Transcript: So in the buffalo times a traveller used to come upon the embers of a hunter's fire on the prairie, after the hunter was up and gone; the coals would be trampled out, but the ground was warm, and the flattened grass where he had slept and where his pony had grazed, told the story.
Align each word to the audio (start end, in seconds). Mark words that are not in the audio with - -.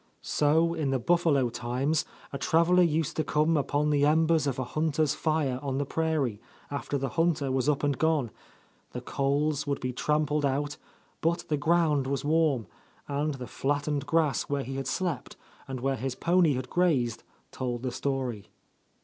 So 0.23 0.73
in 0.73 0.89
the 0.89 0.97
buffalo 0.97 1.49
times 1.49 2.05
a 2.33 2.39
traveller 2.39 2.81
used 2.81 3.15
to 3.17 3.23
come 3.23 3.55
upon 3.55 3.91
the 3.91 4.03
embers 4.03 4.47
of 4.47 4.57
a 4.57 4.63
hunter's 4.63 5.13
fire 5.13 5.59
on 5.61 5.77
the 5.77 5.85
prairie, 5.85 6.41
after 6.71 6.97
the 6.97 7.09
hunter 7.09 7.51
was 7.51 7.69
up 7.69 7.83
and 7.83 7.95
gone; 7.95 8.31
the 8.93 9.01
coals 9.01 9.67
would 9.67 9.79
be 9.79 9.93
trampled 9.93 10.43
out, 10.43 10.77
but 11.21 11.45
the 11.49 11.55
ground 11.55 12.07
was 12.07 12.25
warm, 12.25 12.65
and 13.07 13.35
the 13.35 13.45
flattened 13.45 14.07
grass 14.07 14.49
where 14.49 14.63
he 14.63 14.75
had 14.77 14.87
slept 14.87 15.35
and 15.67 15.79
where 15.81 15.97
his 15.97 16.15
pony 16.15 16.53
had 16.55 16.67
grazed, 16.67 17.21
told 17.51 17.83
the 17.83 17.91
story. 17.91 18.47